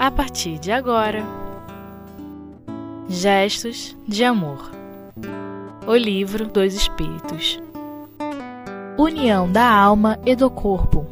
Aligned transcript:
a 0.00 0.10
partir 0.10 0.58
de 0.58 0.72
agora. 0.72 1.22
Gestos 3.06 3.94
de 4.08 4.24
Amor 4.24 4.70
O 5.86 5.94
Livro 5.94 6.46
dos 6.46 6.72
Espíritos 6.72 7.60
União 8.96 9.52
da 9.52 9.68
Alma 9.70 10.18
e 10.24 10.34
do 10.34 10.48
Corpo 10.48 11.06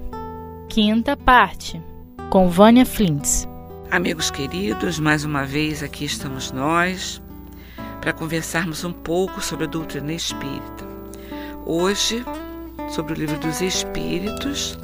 Quinta 0.70 1.14
parte 1.18 1.82
Com 2.30 2.48
Vânia 2.48 2.86
Flintz 2.86 3.46
Amigos 3.90 4.30
queridos, 4.30 4.98
mais 4.98 5.22
uma 5.22 5.44
vez 5.44 5.82
aqui 5.82 6.06
estamos 6.06 6.50
nós 6.50 7.20
para 8.00 8.14
conversarmos 8.14 8.84
um 8.84 8.92
pouco 8.92 9.42
sobre 9.42 9.66
a 9.66 9.68
doutrina 9.68 10.14
espírita. 10.14 10.86
Hoje, 11.66 12.24
sobre 12.88 13.12
o 13.12 13.16
livro 13.16 13.38
dos 13.38 13.60
Espíritos, 13.60 14.78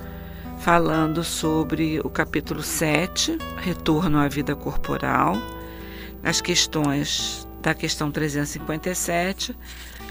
falando 0.64 1.22
sobre 1.22 2.00
o 2.00 2.08
capítulo 2.08 2.62
7, 2.62 3.36
Retorno 3.58 4.16
à 4.16 4.26
Vida 4.28 4.56
Corporal, 4.56 5.36
as 6.22 6.40
questões 6.40 7.46
da 7.60 7.74
questão 7.74 8.10
357 8.10 9.54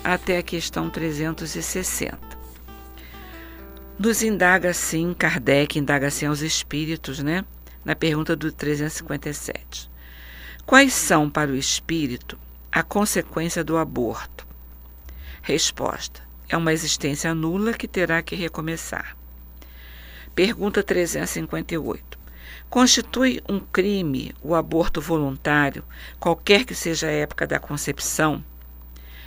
até 0.03 0.37
a 0.37 0.43
questão 0.43 0.91
360. 0.91 2.19
Nos 3.97 4.21
indaga 4.21 4.69
assim, 4.69 5.15
Kardec 5.15 5.79
indaga 5.79 6.05
assim 6.05 6.27
aos 6.27 6.41
espíritos, 6.41 7.17
né? 7.17 7.43
Na 7.83 7.95
pergunta 7.95 8.35
do 8.35 8.51
357. 8.51 9.89
Quais 10.67 10.93
são 10.93 11.31
para 11.31 11.49
o 11.49 11.55
espírito 11.55 12.37
a 12.71 12.83
consequência 12.83 13.63
do 13.63 13.75
aborto? 13.75 14.45
Resposta: 15.41 16.21
é 16.47 16.55
uma 16.55 16.71
existência 16.71 17.33
nula 17.33 17.73
que 17.73 17.87
terá 17.87 18.21
que 18.21 18.35
recomeçar. 18.35 19.22
Pergunta 20.35 20.81
358. 20.81 22.17
Constitui 22.67 23.39
um 23.47 23.59
crime 23.59 24.33
o 24.41 24.55
aborto 24.55 24.99
voluntário, 24.99 25.83
qualquer 26.19 26.65
que 26.65 26.73
seja 26.73 27.05
a 27.05 27.11
época 27.11 27.45
da 27.45 27.59
concepção? 27.59 28.43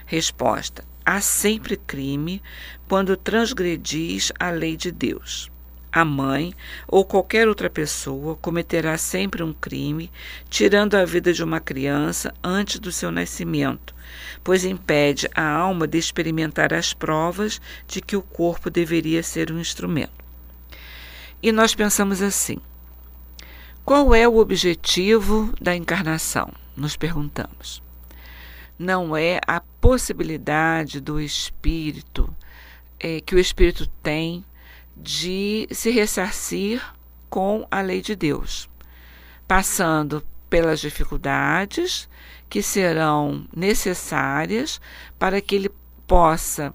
Resposta: 0.05 0.83
há 1.05 1.21
sempre 1.21 1.77
crime 1.77 2.43
quando 2.89 3.17
transgredis 3.17 4.33
a 4.37 4.51
lei 4.51 4.77
de 4.77 4.91
Deus. 4.91 5.49
A 5.93 6.05
mãe 6.05 6.53
ou 6.89 7.05
qualquer 7.05 7.47
outra 7.47 7.71
pessoa 7.71 8.35
cometerá 8.35 8.99
sempre 8.99 9.45
um 9.45 9.53
crime, 9.53 10.11
tirando 10.51 10.97
a 10.97 11.05
vida 11.05 11.33
de 11.33 11.45
uma 11.45 11.61
criança 11.61 12.35
antes 12.43 12.81
do 12.81 12.91
seu 12.91 13.13
nascimento, 13.13 13.95
pois 14.43 14.65
impede 14.65 15.29
a 15.37 15.49
alma 15.49 15.87
de 15.87 15.99
experimentar 15.99 16.75
as 16.75 16.93
provas 16.93 17.61
de 17.87 18.01
que 18.01 18.17
o 18.17 18.23
corpo 18.23 18.69
deveria 18.69 19.23
ser 19.23 19.53
um 19.53 19.61
instrumento. 19.61 20.26
E 21.47 21.53
nós 21.53 21.77
pensamos 21.77 22.23
assim: 22.23 22.57
qual 23.85 24.13
é 24.13 24.27
o 24.27 24.39
objetivo 24.39 25.55
da 25.61 25.77
encarnação? 25.77 26.53
Nos 26.77 26.97
perguntamos. 26.97 27.81
Não 28.77 29.17
é 29.17 29.39
a 29.47 29.61
possibilidade 29.81 31.01
do 31.01 31.21
espírito, 31.21 32.35
é, 32.99 33.21
que 33.21 33.37
o 33.37 33.39
espírito 33.39 33.87
tem, 34.03 34.45
de 34.97 35.69
se 35.71 35.89
ressarcir 35.91 36.83
com 37.31 37.65
a 37.71 37.81
lei 37.81 38.03
de 38.03 38.17
Deus, 38.17 38.69
passando 39.47 40.27
pelas 40.51 40.81
dificuldades 40.81 42.09
que 42.51 42.61
serão 42.61 43.47
necessárias 43.55 44.81
para 45.17 45.41
que 45.41 45.55
ele 45.55 45.71
possa 46.09 46.75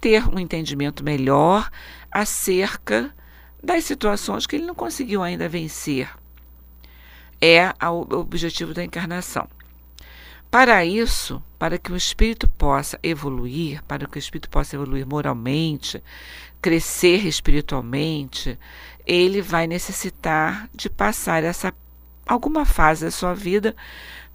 ter 0.00 0.26
um 0.26 0.38
entendimento 0.38 1.04
melhor 1.04 1.68
acerca 2.10 3.14
das 3.62 3.84
situações 3.84 4.46
que 4.46 4.56
ele 4.56 4.66
não 4.66 4.74
conseguiu 4.74 5.22
ainda 5.22 5.48
vencer. 5.48 6.10
É 7.40 7.72
o 7.86 8.18
objetivo 8.18 8.74
da 8.74 8.84
encarnação. 8.84 9.48
Para 10.50 10.84
isso, 10.84 11.42
para 11.58 11.78
que 11.78 11.92
o 11.92 11.96
espírito 11.96 12.48
possa 12.48 12.98
evoluir, 13.02 13.82
para 13.84 14.06
que 14.06 14.16
o 14.16 14.18
espírito 14.18 14.50
possa 14.50 14.74
evoluir 14.74 15.06
moralmente, 15.06 16.02
crescer 16.60 17.24
espiritualmente, 17.24 18.58
ele 19.06 19.40
vai 19.40 19.66
necessitar 19.66 20.68
de 20.74 20.90
passar 20.90 21.44
essa 21.44 21.72
alguma 22.26 22.64
fase 22.64 23.04
da 23.04 23.10
sua 23.10 23.32
vida 23.34 23.74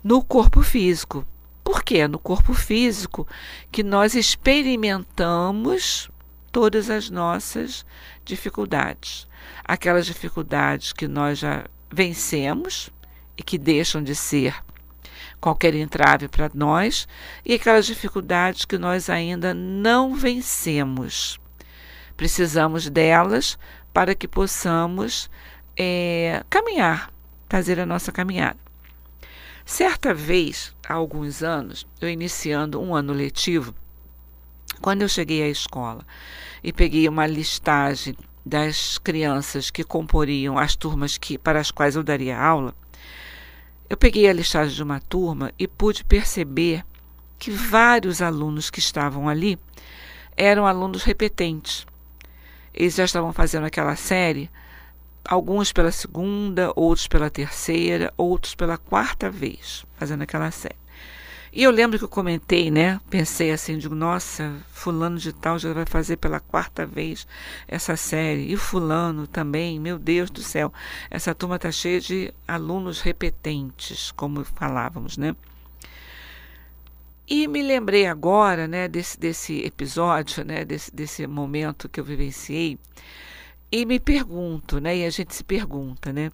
no 0.03 0.23
corpo 0.23 0.61
físico. 0.61 1.27
Por 1.63 1.83
quê? 1.83 1.97
É 1.99 2.07
no 2.07 2.19
corpo 2.19 2.53
físico 2.53 3.27
que 3.71 3.83
nós 3.83 4.15
experimentamos 4.15 6.09
todas 6.55 6.89
as 6.89 7.09
nossas 7.09 7.85
dificuldades. 8.23 9.27
Aquelas 9.61 10.05
dificuldades 10.05 10.93
que 10.93 11.05
nós 11.05 11.37
já 11.39 11.65
vencemos 11.91 12.89
e 13.37 13.43
que 13.43 13.57
deixam 13.57 14.01
de 14.01 14.15
ser 14.15 14.55
qualquer 15.41 15.75
entrave 15.75 16.29
para 16.29 16.49
nós, 16.53 17.09
e 17.45 17.55
aquelas 17.55 17.85
dificuldades 17.85 18.63
que 18.63 18.77
nós 18.77 19.09
ainda 19.09 19.53
não 19.53 20.15
vencemos. 20.15 21.41
Precisamos 22.15 22.89
delas 22.89 23.59
para 23.93 24.15
que 24.15 24.25
possamos 24.25 25.29
é, 25.75 26.41
caminhar, 26.49 27.11
fazer 27.49 27.81
a 27.81 27.85
nossa 27.85 28.13
caminhada. 28.13 28.57
Certa 29.65 30.13
vez, 30.13 30.73
há 30.87 30.93
alguns 30.93 31.43
anos, 31.43 31.85
eu 31.99 32.07
iniciando 32.07 32.81
um 32.81 32.95
ano 32.95 33.11
letivo, 33.11 33.75
quando 34.81 35.01
eu 35.01 35.09
cheguei 35.09 35.43
à 35.43 35.47
escola 35.47 36.05
e 36.63 36.71
peguei 36.71 37.07
uma 37.07 37.25
listagem 37.25 38.15
das 38.45 38.97
crianças 38.97 39.71
que 39.71 39.83
comporiam 39.83 40.57
as 40.57 40.75
turmas 40.75 41.17
que, 41.17 41.37
para 41.37 41.59
as 41.59 41.71
quais 41.71 41.95
eu 41.95 42.03
daria 42.03 42.39
aula, 42.39 42.73
eu 43.89 43.97
peguei 43.97 44.29
a 44.29 44.33
listagem 44.33 44.75
de 44.75 44.83
uma 44.83 44.99
turma 44.99 45.51
e 45.57 45.67
pude 45.67 46.03
perceber 46.03 46.83
que 47.37 47.51
vários 47.51 48.21
alunos 48.21 48.69
que 48.69 48.79
estavam 48.79 49.27
ali 49.27 49.57
eram 50.35 50.65
alunos 50.65 51.03
repetentes. 51.03 51.85
Eles 52.73 52.95
já 52.95 53.05
estavam 53.05 53.31
fazendo 53.31 53.65
aquela 53.65 53.95
série, 53.95 54.49
alguns 55.23 55.71
pela 55.71 55.91
segunda, 55.91 56.71
outros 56.75 57.07
pela 57.07 57.29
terceira, 57.29 58.13
outros 58.17 58.53
pela 58.53 58.77
quarta 58.77 59.29
vez, 59.29 59.85
fazendo 59.95 60.23
aquela 60.23 60.51
série. 60.51 60.84
E 61.55 61.63
eu 61.63 61.71
lembro 61.71 61.97
que 61.97 62.03
eu 62.03 62.09
comentei, 62.09 62.69
né? 62.69 62.99
Pensei 63.09 63.49
assim, 63.49 63.77
digo, 63.77 63.95
nossa, 63.95 64.53
fulano 64.73 65.17
de 65.17 65.31
tal 65.31 65.57
já 65.57 65.71
vai 65.71 65.85
fazer 65.85 66.17
pela 66.17 66.37
quarta 66.37 66.85
vez 66.85 67.25
essa 67.65 67.95
série. 67.95 68.51
E 68.51 68.57
fulano 68.57 69.25
também, 69.25 69.79
meu 69.79 69.97
Deus 69.97 70.29
do 70.29 70.41
céu. 70.41 70.73
Essa 71.09 71.33
turma 71.33 71.55
está 71.55 71.71
cheia 71.71 72.01
de 72.01 72.33
alunos 72.45 72.99
repetentes, 72.99 74.11
como 74.11 74.43
falávamos, 74.43 75.15
né? 75.17 75.33
E 77.25 77.47
me 77.47 77.63
lembrei 77.63 78.05
agora, 78.05 78.67
né, 78.67 78.89
desse, 78.89 79.17
desse 79.17 79.63
episódio, 79.63 80.43
né, 80.43 80.65
desse, 80.65 80.93
desse 80.93 81.25
momento 81.25 81.87
que 81.87 81.99
eu 81.99 82.03
vivenciei, 82.03 82.77
e 83.71 83.83
me 83.83 83.99
pergunto, 83.99 84.79
né, 84.79 84.97
e 84.97 85.05
a 85.05 85.09
gente 85.09 85.33
se 85.33 85.43
pergunta, 85.43 86.13
né, 86.13 86.31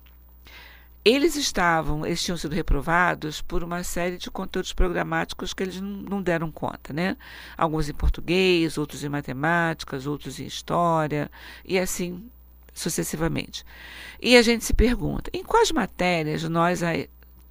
eles 1.03 1.35
estavam, 1.35 2.05
eles 2.05 2.23
tinham 2.23 2.37
sido 2.37 2.53
reprovados 2.53 3.41
por 3.41 3.63
uma 3.63 3.83
série 3.83 4.17
de 4.17 4.29
conteúdos 4.29 4.71
programáticos 4.71 5.53
que 5.53 5.63
eles 5.63 5.81
não 5.81 6.21
deram 6.21 6.51
conta, 6.51 6.93
né? 6.93 7.17
Alguns 7.57 7.89
em 7.89 7.93
português, 7.93 8.77
outros 8.77 9.03
em 9.03 9.09
matemáticas, 9.09 10.05
outros 10.05 10.39
em 10.39 10.45
história, 10.45 11.31
e 11.65 11.79
assim 11.79 12.29
sucessivamente. 12.73 13.65
E 14.21 14.37
a 14.37 14.41
gente 14.41 14.63
se 14.63 14.73
pergunta: 14.73 15.31
em 15.33 15.43
quais 15.43 15.71
matérias 15.71 16.43
nós 16.43 16.81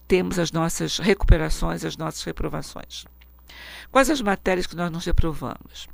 temos 0.07 0.39
as 0.39 0.53
nossas 0.53 0.99
recuperações, 0.99 1.85
as 1.85 1.97
nossas 1.97 2.23
reprovações? 2.23 3.05
Quais 3.91 4.09
as 4.11 4.23
matérias 4.23 4.67
que 4.67 4.77
nós 4.77 4.91
nos 4.91 5.05
reprovamos? 5.05 5.89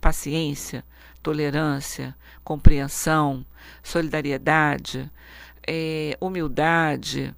Paciência, 0.00 0.82
tolerância, 1.22 2.16
compreensão, 2.42 3.46
solidariedade, 3.82 5.10
é, 5.66 6.16
humildade, 6.20 7.34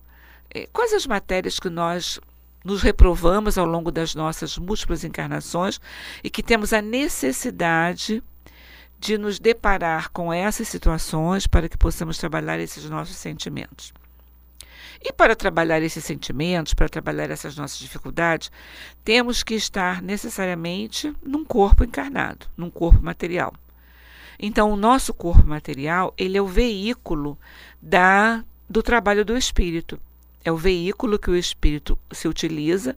é, 0.51 0.67
quais 0.73 0.93
as 0.93 1.07
matérias 1.07 1.59
que 1.59 1.69
nós 1.69 2.21
nos 2.65 2.83
reprovamos 2.83 3.59
ao 3.59 3.67
longo 3.67 3.93
das 3.93 4.15
nossas 4.15 4.57
múltiplas 4.57 5.05
encarnações 5.05 5.81
e 6.23 6.31
que 6.31 6.43
temos 6.43 6.73
a 6.73 6.81
necessidade 6.81 8.23
de 8.99 9.19
nos 9.19 9.39
deparar 9.39 10.11
com 10.11 10.33
essas 10.33 10.67
situações 10.67 11.47
para 11.47 11.69
que 11.69 11.77
possamos 11.77 12.17
trabalhar 12.17 12.59
esses 12.59 12.89
nossos 12.89 13.17
sentimentos. 13.17 13.93
E 15.03 15.13
para 15.13 15.37
trabalhar 15.37 15.83
esses 15.83 16.03
sentimentos, 16.03 16.73
para 16.73 16.89
trabalhar 16.89 17.31
essas 17.31 17.55
nossas 17.55 17.79
dificuldades, 17.79 18.51
temos 19.05 19.43
que 19.43 19.55
estar 19.55 20.01
necessariamente 20.01 21.15
num 21.23 21.45
corpo 21.45 21.85
encarnado, 21.85 22.47
num 22.57 22.71
corpo 22.71 23.03
material. 23.03 23.53
Então, 24.39 24.71
o 24.71 24.77
nosso 24.77 25.13
corpo 25.15 25.47
material, 25.47 26.13
ele 26.17 26.37
é 26.37 26.43
o 26.43 26.47
veículo 26.47 27.39
da 27.81 28.45
do 28.69 28.83
trabalho 28.83 29.25
do 29.25 29.37
espírito. 29.37 30.01
É 30.45 30.51
o 30.51 30.57
veículo 30.57 31.19
que 31.19 31.31
o 31.31 31.37
espírito 31.37 31.99
se 32.11 32.29
utiliza 32.29 32.97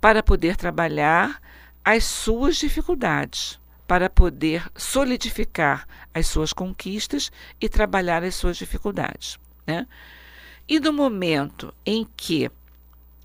para 0.00 0.22
poder 0.22 0.56
trabalhar 0.56 1.40
as 1.84 2.04
suas 2.04 2.56
dificuldades, 2.56 3.60
para 3.86 4.08
poder 4.08 4.68
solidificar 4.74 5.86
as 6.12 6.26
suas 6.26 6.52
conquistas 6.52 7.30
e 7.60 7.68
trabalhar 7.68 8.24
as 8.24 8.34
suas 8.34 8.56
dificuldades, 8.56 9.38
né? 9.66 9.86
E 10.68 10.80
no 10.80 10.92
momento 10.92 11.72
em 11.84 12.06
que 12.16 12.50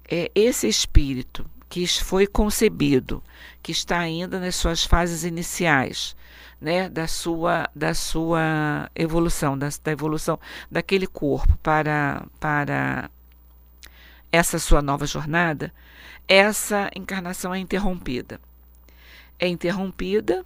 é, 0.08 0.30
esse 0.36 0.68
espírito 0.68 1.50
que 1.70 1.88
foi 1.88 2.28
concebido, 2.28 3.24
que 3.64 3.72
está 3.72 3.98
ainda 4.00 4.40
nas 4.40 4.56
suas 4.56 4.84
fases 4.84 5.24
iniciais, 5.24 6.16
né, 6.62 6.88
da 6.88 7.08
sua 7.08 7.70
da 7.76 7.94
sua 7.94 8.90
evolução, 8.96 9.58
da, 9.58 9.68
da 9.84 9.92
evolução 9.92 10.40
daquele 10.70 11.08
corpo 11.08 11.58
para 11.58 12.26
para 12.40 13.10
essa 14.32 14.60
sua 14.60 14.82
nova 14.82 15.06
jornada, 15.06 15.74
essa 16.28 16.90
encarnação 16.96 17.54
é 17.54 17.60
interrompida. 17.60 18.40
É 19.38 19.48
interrompida 19.48 20.46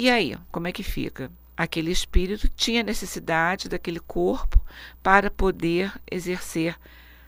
e 0.00 0.08
aí, 0.08 0.36
como 0.52 0.68
é 0.68 0.72
que 0.72 0.84
fica? 0.84 1.28
Aquele 1.56 1.90
espírito 1.90 2.48
tinha 2.48 2.84
necessidade 2.84 3.68
daquele 3.68 3.98
corpo 3.98 4.64
para 5.02 5.28
poder 5.28 5.92
exercer, 6.08 6.78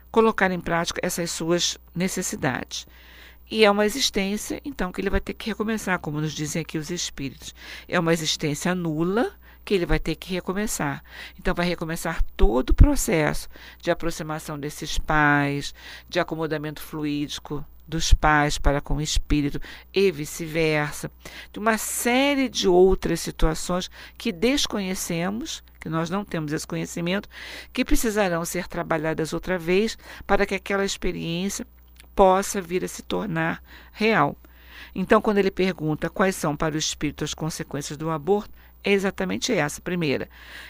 colocar 0.08 0.52
em 0.52 0.60
prática 0.60 1.00
essas 1.02 1.32
suas 1.32 1.76
necessidades. 1.92 2.86
E 3.50 3.64
é 3.64 3.70
uma 3.70 3.84
existência, 3.84 4.60
então, 4.64 4.92
que 4.92 5.00
ele 5.00 5.10
vai 5.10 5.20
ter 5.20 5.34
que 5.34 5.48
recomeçar, 5.48 5.98
como 5.98 6.20
nos 6.20 6.32
dizem 6.32 6.62
aqui 6.62 6.78
os 6.78 6.88
espíritos. 6.88 7.52
É 7.88 7.98
uma 7.98 8.12
existência 8.12 8.74
nula 8.76 9.32
que 9.64 9.74
ele 9.74 9.84
vai 9.84 9.98
ter 9.98 10.14
que 10.14 10.32
recomeçar. 10.32 11.02
Então, 11.36 11.52
vai 11.52 11.66
recomeçar 11.66 12.22
todo 12.36 12.70
o 12.70 12.74
processo 12.74 13.48
de 13.80 13.90
aproximação 13.90 14.56
desses 14.56 14.98
pais, 14.98 15.74
de 16.08 16.20
acomodamento 16.20 16.80
fluídico 16.80 17.64
dos 17.88 18.14
pais 18.14 18.56
para 18.56 18.80
com 18.80 18.96
o 18.96 19.00
espírito 19.02 19.60
e 19.92 20.12
vice-versa, 20.12 21.10
de 21.52 21.58
uma 21.58 21.76
série 21.76 22.48
de 22.48 22.68
outras 22.68 23.18
situações 23.18 23.90
que 24.16 24.30
desconhecemos, 24.30 25.60
que 25.80 25.88
nós 25.88 26.08
não 26.08 26.24
temos 26.24 26.52
esse 26.52 26.66
conhecimento, 26.66 27.28
que 27.72 27.84
precisarão 27.84 28.44
ser 28.44 28.68
trabalhadas 28.68 29.32
outra 29.32 29.58
vez 29.58 29.98
para 30.24 30.46
que 30.46 30.54
aquela 30.54 30.84
experiência 30.84 31.66
possa 32.14 32.60
vir 32.60 32.84
a 32.84 32.88
se 32.88 33.02
tornar 33.02 33.62
real. 33.92 34.36
Então, 34.94 35.20
quando 35.20 35.38
ele 35.38 35.50
pergunta 35.50 36.10
quais 36.10 36.34
são 36.34 36.56
para 36.56 36.74
o 36.74 36.78
espírito 36.78 37.24
as 37.24 37.34
consequências 37.34 37.96
do 37.96 38.10
aborto, 38.10 38.50
é 38.82 38.92
exatamente 38.92 39.52
essa. 39.52 39.80
Primeira, 39.80 40.28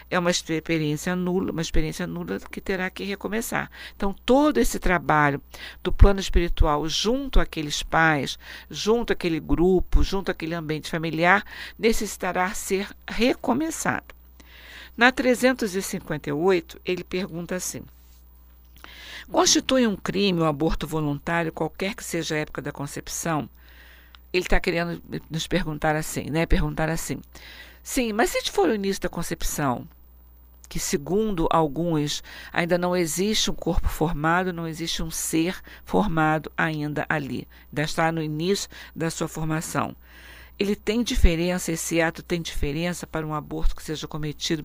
é 0.09 0.19
uma 0.19 0.31
experiência 0.31 1.15
nula, 1.15 1.51
uma 1.51 1.61
experiência 1.61 2.05
nula 2.05 2.39
que 2.39 2.61
terá 2.61 2.89
que 2.89 3.03
recomeçar. 3.03 3.71
Então, 3.95 4.13
todo 4.25 4.57
esse 4.57 4.79
trabalho 4.79 5.41
do 5.81 5.91
plano 5.91 6.19
espiritual 6.19 6.87
junto 6.87 7.39
àqueles 7.39 7.81
pais, 7.81 8.37
junto 8.69 9.13
àquele 9.13 9.39
grupo, 9.39 10.03
junto 10.03 10.29
àquele 10.29 10.53
ambiente 10.53 10.89
familiar, 10.89 11.43
necessitará 11.79 12.53
ser 12.53 12.89
recomeçado. 13.07 14.13
Na 14.95 15.11
358, 15.11 16.81
ele 16.85 17.03
pergunta 17.03 17.55
assim: 17.55 17.81
Constitui 19.29 19.87
um 19.87 19.95
crime 19.95 20.41
o 20.41 20.45
aborto 20.45 20.87
voluntário, 20.87 21.51
qualquer 21.51 21.95
que 21.95 22.03
seja 22.03 22.35
a 22.35 22.39
época 22.39 22.61
da 22.61 22.71
concepção? 22.71 23.49
Ele 24.33 24.43
está 24.43 24.59
querendo 24.59 25.01
nos 25.29 25.47
perguntar 25.47 25.95
assim, 25.95 26.29
né? 26.29 26.45
Perguntar 26.45 26.89
assim. 26.89 27.19
Sim, 27.83 28.13
mas 28.13 28.29
se 28.29 28.49
for 28.51 28.69
o 28.69 28.75
início 28.75 29.01
da 29.01 29.09
concepção, 29.09 29.87
que 30.69 30.79
segundo 30.79 31.47
alguns 31.51 32.23
ainda 32.53 32.77
não 32.77 32.95
existe 32.95 33.51
um 33.51 33.53
corpo 33.53 33.89
formado, 33.89 34.53
não 34.53 34.67
existe 34.67 35.03
um 35.03 35.11
ser 35.11 35.59
formado 35.83 36.49
ainda 36.57 37.05
ali, 37.09 37.45
ainda 37.69 37.81
está 37.81 38.09
no 38.09 38.21
início 38.21 38.69
da 38.95 39.09
sua 39.09 39.27
formação. 39.27 39.93
Ele 40.61 40.75
tem 40.75 41.01
diferença, 41.01 41.71
esse 41.71 41.99
ato 41.99 42.21
tem 42.21 42.39
diferença 42.39 43.07
para 43.07 43.25
um 43.25 43.33
aborto 43.33 43.75
que 43.75 43.81
seja 43.81 44.07
cometido 44.07 44.63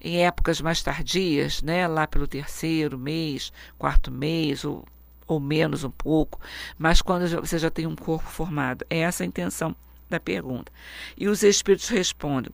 em 0.00 0.24
épocas 0.24 0.60
mais 0.60 0.82
tardias, 0.82 1.62
né, 1.62 1.86
lá 1.86 2.04
pelo 2.04 2.26
terceiro 2.26 2.98
mês, 2.98 3.52
quarto 3.78 4.10
mês, 4.10 4.64
ou, 4.64 4.84
ou 5.24 5.38
menos 5.38 5.84
um 5.84 5.90
pouco, 5.92 6.40
mas 6.76 7.00
quando 7.00 7.28
você 7.28 7.60
já 7.60 7.70
tem 7.70 7.86
um 7.86 7.94
corpo 7.94 8.28
formado. 8.28 8.84
É 8.90 8.98
essa 8.98 9.22
a 9.22 9.26
intenção 9.26 9.76
da 10.10 10.18
pergunta. 10.18 10.72
E 11.16 11.28
os 11.28 11.44
espíritos 11.44 11.90
respondem: 11.90 12.50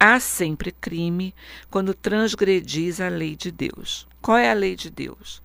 há 0.00 0.18
sempre 0.18 0.72
crime 0.72 1.32
quando 1.70 1.94
transgredis 1.94 3.00
a 3.00 3.06
lei 3.06 3.36
de 3.36 3.52
Deus. 3.52 4.08
Qual 4.20 4.36
é 4.36 4.50
a 4.50 4.54
lei 4.54 4.74
de 4.74 4.90
Deus? 4.90 5.40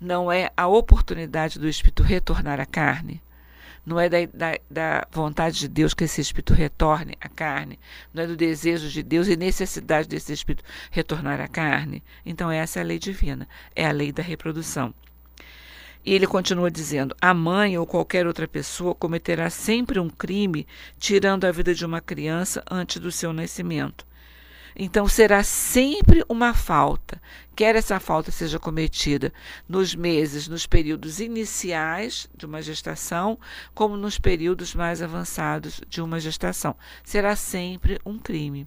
Não 0.00 0.32
é 0.32 0.50
a 0.56 0.66
oportunidade 0.66 1.60
do 1.60 1.68
espírito 1.68 2.02
retornar 2.02 2.58
à 2.58 2.66
carne? 2.66 3.22
Não 3.84 3.98
é 3.98 4.08
da, 4.08 4.18
da, 4.32 4.58
da, 4.70 5.08
vontade 5.10 5.58
de 5.58 5.68
Deus 5.68 5.92
que 5.92 6.04
esse 6.04 6.20
espírito 6.20 6.54
retorne 6.54 7.16
à 7.20 7.28
carne, 7.28 7.78
não 8.14 8.22
é 8.22 8.26
do 8.26 8.36
desejo 8.36 8.88
de 8.88 9.02
Deus 9.02 9.28
e 9.28 9.36
necessidade 9.36 10.08
desse 10.08 10.32
espírito 10.32 10.64
retornar 10.90 11.40
à 11.40 11.48
carne. 11.48 12.02
Então, 12.24 12.50
essa 12.50 12.78
é 12.78 12.82
a 12.82 12.86
lei 12.86 12.98
divina, 12.98 13.48
é 13.74 13.86
a 13.86 13.92
lei 13.92 14.12
da 14.12 14.22
reprodução. 14.22 14.94
E 16.04 16.12
ele 16.14 16.26
continua 16.26 16.70
dizendo: 16.70 17.14
a 17.20 17.32
mãe 17.32 17.78
ou 17.78 17.86
qualquer 17.86 18.26
outra 18.26 18.48
pessoa 18.48 18.94
cometerá 18.94 19.48
sempre 19.50 20.00
um 20.00 20.08
crime 20.08 20.66
tirando 20.98 21.44
a 21.44 21.52
vida 21.52 21.74
de 21.74 21.86
uma 21.86 22.00
criança 22.00 22.62
antes 22.70 22.98
do 22.98 23.12
seu 23.12 23.32
nascimento. 23.32 24.04
Então 24.76 25.06
será 25.06 25.42
sempre 25.42 26.24
uma 26.28 26.54
falta, 26.54 27.20
quer 27.54 27.76
essa 27.76 28.00
falta 28.00 28.30
seja 28.30 28.58
cometida 28.58 29.32
nos 29.68 29.94
meses, 29.94 30.48
nos 30.48 30.66
períodos 30.66 31.20
iniciais 31.20 32.28
de 32.34 32.46
uma 32.46 32.62
gestação, 32.62 33.38
como 33.74 33.96
nos 33.96 34.18
períodos 34.18 34.74
mais 34.74 35.02
avançados 35.02 35.80
de 35.88 36.00
uma 36.00 36.18
gestação. 36.18 36.74
Será 37.04 37.36
sempre 37.36 38.00
um 38.04 38.18
crime. 38.18 38.66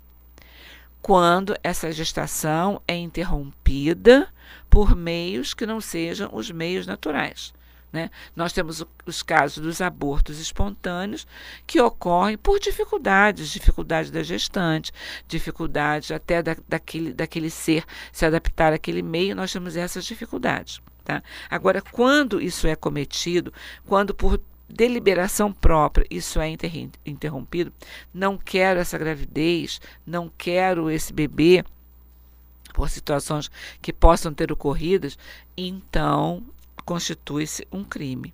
Quando 1.01 1.55
essa 1.63 1.91
gestação 1.91 2.81
é 2.87 2.95
interrompida 2.95 4.27
por 4.69 4.95
meios 4.95 5.53
que 5.53 5.65
não 5.65 5.79
sejam 5.79 6.29
os 6.33 6.49
meios 6.49 6.87
naturais. 6.87 7.53
Né? 7.95 8.11
Nós 8.35 8.51
temos 8.51 8.83
os 9.05 9.23
casos 9.23 9.63
dos 9.63 9.79
abortos 9.79 10.37
espontâneos 10.37 11.25
que 11.65 11.79
ocorrem 11.79 12.37
por 12.37 12.59
dificuldades, 12.59 13.47
dificuldade 13.49 14.11
da 14.11 14.21
gestante, 14.21 14.91
dificuldade 15.29 16.13
até 16.13 16.43
da, 16.43 16.57
daquele, 16.67 17.13
daquele 17.13 17.49
ser 17.49 17.85
se 18.11 18.25
adaptar 18.25 18.73
àquele 18.73 19.01
meio, 19.01 19.33
nós 19.33 19.53
temos 19.53 19.77
essas 19.77 20.03
dificuldades. 20.03 20.81
Tá? 21.05 21.23
Agora, 21.49 21.81
quando 21.81 22.41
isso 22.41 22.67
é 22.67 22.75
cometido, 22.75 23.53
quando 23.85 24.13
por 24.13 24.41
deliberação 24.67 25.53
própria 25.53 26.05
isso 26.09 26.41
é 26.41 26.49
interrompido, 27.05 27.71
não 28.13 28.37
quero 28.37 28.77
essa 28.77 28.97
gravidez, 28.97 29.79
não 30.05 30.29
quero 30.37 30.91
esse 30.91 31.13
bebê, 31.13 31.63
por 32.75 32.89
situações 32.89 33.49
que 33.81 33.93
possam 33.93 34.33
ter 34.33 34.51
ocorridas, 34.51 35.17
então 35.55 36.43
constitui-se 36.85 37.67
um 37.71 37.83
crime. 37.83 38.33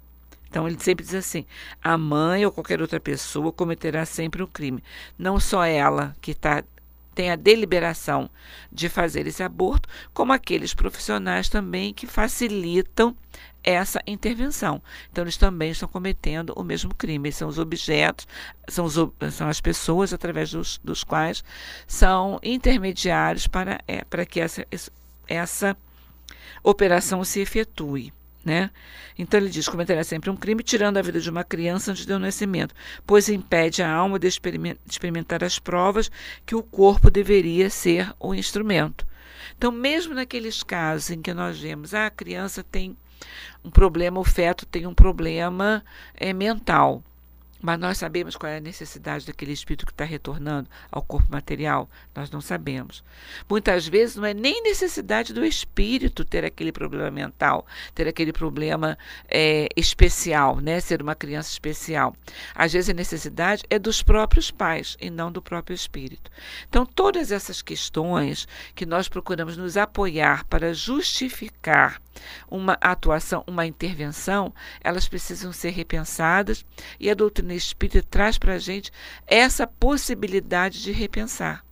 Então 0.52 0.68
ele 0.68 0.78
sempre 0.80 1.06
diz 1.06 1.16
assim: 1.16 1.46
a 1.82 1.98
mãe 1.98 2.46
ou 2.46 2.52
qualquer 2.52 2.82
outra 2.82 3.00
pessoa 3.00 3.54
cometerá 3.54 4.06
sempre 4.06 4.44
um 4.44 4.48
crime. 4.48 4.84
Não 5.18 5.40
só 5.40 5.64
ela 5.64 6.14
que 6.22 6.34
tá, 6.34 6.64
tem 7.16 7.32
a 7.32 7.38
deliberação 7.38 8.30
de 8.72 8.90
fazer 8.90 9.26
esse 9.28 9.42
aborto, 9.42 9.88
como 10.14 10.34
aqueles 10.34 10.74
profissionais 10.74 11.48
também 11.48 11.94
que 11.94 12.06
facilitam 12.06 13.16
essa 13.64 14.02
intervenção. 14.06 14.82
Então 15.10 15.24
eles 15.24 15.38
também 15.38 15.72
estão 15.72 15.88
cometendo 15.88 16.52
o 16.58 16.64
mesmo 16.64 16.94
crime. 16.96 17.30
Eles 17.30 17.38
são 17.38 17.48
os 17.48 17.58
objetos, 17.58 18.28
são, 18.68 18.84
os, 18.84 18.96
são 19.32 19.48
as 19.48 19.62
pessoas 19.62 20.14
através 20.14 20.52
dos, 20.52 20.80
dos 20.84 21.04
quais 21.04 21.44
são 21.88 22.40
intermediários 22.44 23.48
para, 23.48 23.80
é, 23.88 24.04
para 24.04 24.26
que 24.26 24.42
essa, 24.42 24.68
essa 25.28 25.78
operação 26.62 27.24
se 27.24 27.40
efetue. 27.40 28.12
Né? 28.44 28.72
Então 29.18 29.40
ele 29.40 29.50
diz: 29.50 29.68
cometerá 29.68 30.04
sempre 30.04 30.30
um 30.30 30.36
crime, 30.36 30.64
tirando 30.64 30.98
a 30.98 31.02
vida 31.02 31.20
de 31.20 31.30
uma 31.30 31.44
criança 31.44 31.92
antes 31.92 32.06
do 32.06 32.18
nascimento, 32.18 32.74
pois 33.06 33.30
impede 33.30 33.84
a 33.84 33.92
alma 33.92 34.18
de 34.18 34.28
experimentar 34.28 35.44
as 35.44 35.60
provas 35.60 36.10
que 36.46 36.56
o 36.56 36.64
corpo 36.64 37.12
deveria 37.12 37.70
ser 37.70 38.14
o 38.20 38.34
instrumento. 38.34 39.06
Então, 39.56 39.72
mesmo 39.72 40.16
naqueles 40.16 40.64
casos 40.64 41.12
em 41.12 41.22
que 41.22 41.34
nós 41.34 41.60
vemos 41.60 41.94
ah, 41.94 42.08
a 42.08 42.12
criança 42.12 42.64
tem 42.64 42.98
um 43.64 43.70
problema, 43.70 44.20
o 44.20 44.24
feto 44.24 44.66
tem 44.66 44.88
um 44.88 44.94
problema 44.94 45.84
é, 46.16 46.34
mental, 46.34 47.04
mas 47.62 47.80
nós 47.80 47.98
sabemos 47.98 48.36
qual 48.36 48.52
é 48.52 48.58
a 48.58 48.62
necessidade 48.62 49.26
daquele 49.26 49.52
espírito 49.52 49.86
que 49.86 49.92
está 49.92 50.04
retornando 50.04 50.70
ao 50.92 51.02
corpo 51.02 51.32
material? 51.32 51.90
Nós 52.16 52.32
não 52.32 52.42
sabemos. 52.42 53.04
Muitas 53.50 53.88
vezes 53.88 54.16
não 54.16 54.26
é 54.26 54.34
nem 54.34 54.64
necessidade 54.64 55.34
do 55.34 55.46
espírito 55.46 56.26
ter 56.26 56.44
aquele 56.44 56.72
problema 56.72 57.12
mental, 57.12 57.66
ter 57.94 58.08
aquele 58.08 58.34
problema 58.34 58.98
é, 59.28 59.68
especial, 59.76 60.60
né? 60.60 60.80
ser 60.80 61.02
uma 61.02 61.16
criança 61.16 61.52
especial. 61.52 62.16
Às 62.56 62.74
vezes 62.74 62.90
a 62.90 62.94
necessidade 62.94 63.64
é 63.70 63.78
dos 63.78 64.02
próprios 64.02 64.50
pais 64.50 64.98
e 65.00 65.10
não 65.10 65.32
do 65.32 65.42
próprio 65.42 65.76
espírito. 65.76 66.32
Então, 66.68 66.86
todas 66.86 67.32
essas 67.32 67.62
questões 67.62 68.48
que 68.74 68.86
nós 68.86 69.08
procuramos 69.08 69.56
nos 69.58 69.78
apoiar 69.78 70.46
para 70.46 70.74
justificar 70.74 72.02
uma 72.50 72.78
atuação, 72.82 73.44
uma 73.48 73.66
intervenção, 73.66 74.54
elas 74.82 75.08
precisam 75.08 75.52
ser 75.52 75.70
repensadas 75.70 76.66
e 77.00 77.10
a 77.10 77.14
doutrina 77.14 77.51
espírita 77.56 78.06
traz 78.10 78.38
para 78.38 78.54
a 78.54 78.60
gente 78.60 78.92
essa 79.28 79.66
possibilidade 79.66 80.82
de 80.82 80.92
repensar. 80.92 81.64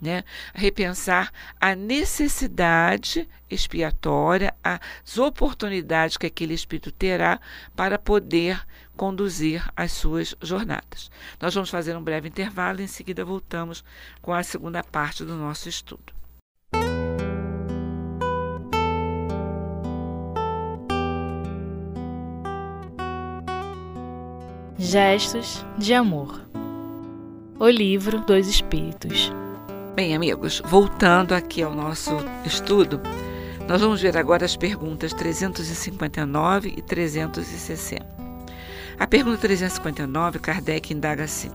né? 0.00 0.24
repensar 0.54 1.30
a 1.60 1.74
necessidade 1.74 3.28
expiatória, 3.50 4.54
as 4.64 5.18
oportunidades 5.18 6.16
que 6.16 6.26
aquele 6.26 6.54
espírito 6.54 6.90
terá 6.90 7.38
para 7.76 7.98
poder 7.98 8.66
conduzir 8.96 9.62
as 9.76 9.92
suas 9.92 10.34
jornadas. 10.40 11.10
Nós 11.38 11.54
vamos 11.54 11.68
fazer 11.68 11.94
um 11.96 12.02
breve 12.02 12.28
intervalo 12.28 12.80
em 12.80 12.86
seguida 12.86 13.24
voltamos 13.24 13.84
com 14.22 14.32
a 14.32 14.42
segunda 14.42 14.82
parte 14.82 15.22
do 15.22 15.36
nosso 15.36 15.68
estudo. 15.68 16.19
Gestos 24.82 25.62
de 25.76 25.92
Amor 25.92 26.40
O 27.58 27.68
Livro 27.68 28.18
dos 28.20 28.48
Espíritos 28.48 29.30
Bem, 29.94 30.16
amigos, 30.16 30.62
voltando 30.64 31.34
aqui 31.34 31.62
ao 31.62 31.74
nosso 31.74 32.12
estudo, 32.46 32.98
nós 33.68 33.82
vamos 33.82 34.00
ver 34.00 34.16
agora 34.16 34.46
as 34.46 34.56
perguntas 34.56 35.12
359 35.12 36.72
e 36.78 36.80
360. 36.80 38.06
A 38.98 39.06
pergunta 39.06 39.36
359, 39.42 40.38
Kardec 40.38 40.94
indaga 40.94 41.24
assim: 41.24 41.50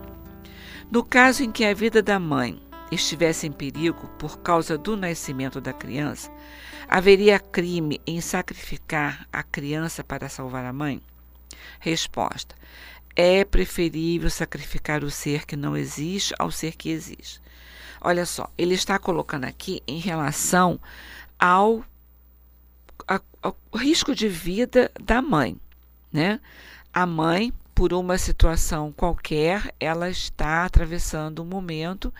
No 0.88 1.02
caso 1.02 1.42
em 1.42 1.50
que 1.50 1.64
a 1.64 1.74
vida 1.74 2.00
da 2.00 2.20
mãe 2.20 2.62
estivesse 2.92 3.48
em 3.48 3.52
perigo 3.52 4.08
por 4.20 4.38
causa 4.38 4.78
do 4.78 4.96
nascimento 4.96 5.60
da 5.60 5.72
criança, 5.72 6.30
haveria 6.86 7.40
crime 7.40 8.00
em 8.06 8.20
sacrificar 8.20 9.26
a 9.32 9.42
criança 9.42 10.04
para 10.04 10.28
salvar 10.28 10.64
a 10.64 10.72
mãe? 10.72 11.02
Resposta: 11.80 12.54
É 13.16 13.44
preferível 13.44 14.28
sacrificar 14.28 15.02
o 15.02 15.10
ser 15.10 15.46
que 15.46 15.56
não 15.56 15.76
existe 15.76 16.34
ao 16.38 16.50
ser 16.50 16.76
que 16.76 16.90
existe. 16.90 17.40
Olha 18.00 18.26
só, 18.26 18.48
ele 18.56 18.74
está 18.74 18.98
colocando 18.98 19.44
aqui 19.44 19.82
em 19.86 19.98
relação 19.98 20.78
ao, 21.38 21.82
ao 23.42 23.56
risco 23.74 24.14
de 24.14 24.28
vida 24.28 24.92
da 25.02 25.22
mãe, 25.22 25.56
né? 26.12 26.38
A 26.92 27.06
mãe, 27.06 27.52
por 27.74 27.92
uma 27.92 28.16
situação 28.18 28.92
qualquer, 28.92 29.74
ela 29.80 30.08
está 30.08 30.64
atravessando 30.64 31.42
um 31.42 31.46
momento 31.46 32.12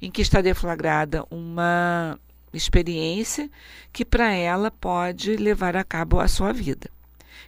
em 0.00 0.10
que 0.10 0.22
está 0.22 0.40
deflagrada 0.40 1.26
uma 1.30 2.18
experiência 2.52 3.50
que 3.92 4.04
para 4.04 4.32
ela 4.32 4.70
pode 4.70 5.36
levar 5.36 5.76
a 5.76 5.84
cabo 5.84 6.20
a 6.20 6.28
sua 6.28 6.52
vida. 6.52 6.90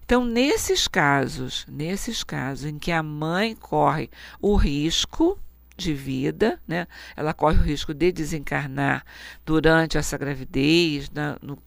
Então, 0.04 0.25
nesses 0.25 0.87
casos, 0.87 1.64
nesses 1.66 2.23
casos 2.23 2.66
em 2.66 2.78
que 2.78 2.92
a 2.92 3.02
mãe 3.02 3.54
corre 3.54 4.11
o 4.40 4.54
risco 4.54 5.38
de 5.76 5.94
vida, 5.94 6.61
né? 6.68 6.87
Ela 7.16 7.32
corre 7.32 7.58
o 7.58 7.62
risco 7.62 7.94
de 7.94 8.12
desencarnar 8.12 9.04
durante 9.46 9.96
essa 9.96 10.18
gravidez, 10.18 11.11
na, 11.11 11.38
no 11.40 11.58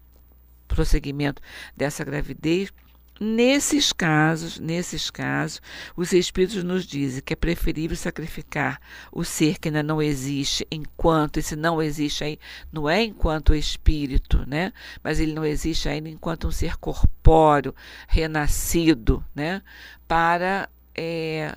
prosseguimento 0.68 1.42
dessa 1.76 2.04
gravidez. 2.04 2.72
Nesses 3.20 3.92
casos, 3.92 4.60
nesses 4.60 5.10
casos, 5.10 5.62
os 5.96 6.14
espíritos 6.14 6.64
nos 6.64 6.86
dizem 6.86 7.22
que 7.22 7.34
é 7.34 7.36
preferível 7.36 7.98
sacrificar 7.98 8.80
o 9.12 9.24
ser 9.24 9.58
que 9.58 9.70
ainda 9.70 9.82
não 9.82 10.02
existe 10.02 10.68
enquanto 10.72 11.38
esse 11.38 11.56
não 11.56 11.82
existe 11.82 12.24
aí, 12.24 12.40
não 12.72 12.88
é 12.88 13.04
enquanto 13.04 13.56
espírito, 13.56 14.44
né? 14.48 14.72
Mas 15.04 15.20
ele 15.20 15.34
não 15.34 15.46
existe 15.46 15.90
ainda 15.90 16.10
enquanto 16.10 16.48
um 16.48 16.52
ser 16.52 16.78
corpóreo, 16.78 17.74
renascido, 18.08 19.24
né? 19.34 19.62
Para 20.08 20.70
é, 20.96 21.56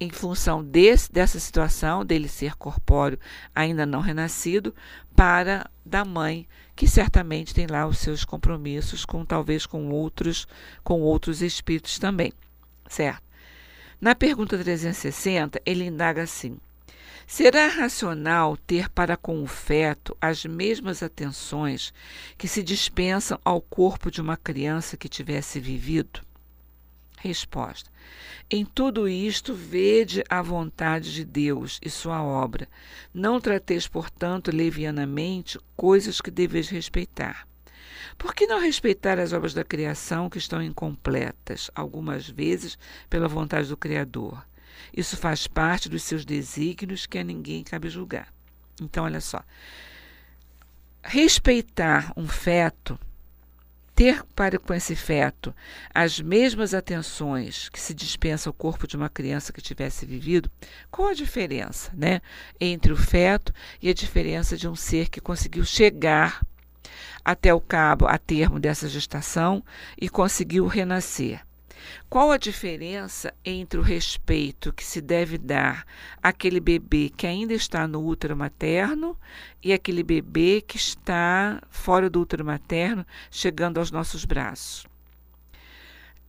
em 0.00 0.10
função 0.10 0.62
desse, 0.62 1.12
dessa 1.12 1.40
situação 1.40 2.04
dele 2.04 2.28
ser 2.28 2.54
corpóreo 2.56 3.18
ainda 3.54 3.84
não 3.84 4.00
renascido, 4.00 4.74
para 5.18 5.68
da 5.84 6.04
mãe, 6.04 6.46
que 6.76 6.86
certamente 6.86 7.52
tem 7.52 7.66
lá 7.66 7.88
os 7.88 7.98
seus 7.98 8.24
compromissos 8.24 9.04
com 9.04 9.24
talvez 9.24 9.66
com 9.66 9.90
outros, 9.90 10.46
com 10.84 11.00
outros 11.00 11.42
espíritos 11.42 11.98
também, 11.98 12.32
certo? 12.88 13.24
Na 14.00 14.14
pergunta 14.14 14.56
360, 14.56 15.60
ele 15.66 15.86
indaga 15.86 16.22
assim: 16.22 16.56
Será 17.26 17.66
racional 17.66 18.56
ter 18.56 18.88
para 18.90 19.16
com 19.16 19.42
o 19.42 19.46
feto 19.48 20.16
as 20.20 20.44
mesmas 20.44 21.02
atenções 21.02 21.92
que 22.36 22.46
se 22.46 22.62
dispensam 22.62 23.40
ao 23.44 23.60
corpo 23.60 24.12
de 24.12 24.20
uma 24.20 24.36
criança 24.36 24.96
que 24.96 25.08
tivesse 25.08 25.58
vivido? 25.58 26.20
Resposta: 27.20 27.90
Em 28.48 28.64
tudo 28.64 29.08
isto, 29.08 29.52
vede 29.52 30.22
a 30.28 30.40
vontade 30.40 31.12
de 31.12 31.24
Deus 31.24 31.80
e 31.82 31.90
sua 31.90 32.22
obra. 32.22 32.68
Não 33.12 33.40
trateis, 33.40 33.88
portanto, 33.88 34.54
levianamente 34.54 35.58
coisas 35.76 36.20
que 36.20 36.30
deveis 36.30 36.68
respeitar. 36.68 37.46
Por 38.16 38.34
que 38.34 38.46
não 38.46 38.60
respeitar 38.60 39.18
as 39.18 39.32
obras 39.32 39.52
da 39.52 39.64
criação 39.64 40.30
que 40.30 40.38
estão 40.38 40.62
incompletas, 40.62 41.70
algumas 41.74 42.28
vezes 42.28 42.78
pela 43.10 43.28
vontade 43.28 43.68
do 43.68 43.76
Criador? 43.76 44.46
Isso 44.96 45.16
faz 45.16 45.46
parte 45.46 45.88
dos 45.88 46.04
seus 46.04 46.24
desígnios 46.24 47.04
que 47.04 47.18
a 47.18 47.24
ninguém 47.24 47.64
cabe 47.64 47.88
julgar. 47.88 48.32
Então, 48.80 49.04
olha 49.04 49.20
só. 49.20 49.42
Respeitar 51.02 52.12
um 52.16 52.28
feto 52.28 52.98
ter 53.98 54.24
para 54.32 54.60
com 54.60 54.72
esse 54.72 54.94
feto 54.94 55.52
as 55.92 56.20
mesmas 56.20 56.72
atenções 56.72 57.68
que 57.68 57.80
se 57.80 57.92
dispensa 57.92 58.48
ao 58.48 58.52
corpo 58.52 58.86
de 58.86 58.96
uma 58.96 59.08
criança 59.08 59.52
que 59.52 59.60
tivesse 59.60 60.06
vivido, 60.06 60.48
qual 60.88 61.08
a 61.08 61.14
diferença 61.14 61.90
né, 61.92 62.20
entre 62.60 62.92
o 62.92 62.96
feto 62.96 63.52
e 63.82 63.88
a 63.88 63.92
diferença 63.92 64.56
de 64.56 64.68
um 64.68 64.76
ser 64.76 65.08
que 65.08 65.20
conseguiu 65.20 65.64
chegar 65.64 66.46
até 67.24 67.52
o 67.52 67.60
cabo, 67.60 68.06
a 68.06 68.16
termo 68.18 68.60
dessa 68.60 68.88
gestação 68.88 69.64
e 70.00 70.08
conseguiu 70.08 70.68
renascer? 70.68 71.47
Qual 72.08 72.30
a 72.30 72.36
diferença 72.36 73.32
entre 73.44 73.78
o 73.78 73.82
respeito 73.82 74.72
que 74.72 74.84
se 74.84 75.00
deve 75.00 75.38
dar 75.38 75.86
àquele 76.22 76.60
bebê 76.60 77.10
que 77.14 77.26
ainda 77.26 77.54
está 77.54 77.86
no 77.86 78.04
útero 78.04 78.36
materno 78.36 79.16
e 79.62 79.72
aquele 79.72 80.02
bebê 80.02 80.60
que 80.60 80.76
está 80.76 81.60
fora 81.70 82.08
do 82.08 82.20
útero 82.20 82.44
materno, 82.44 83.06
chegando 83.30 83.78
aos 83.78 83.90
nossos 83.90 84.24
braços? 84.24 84.86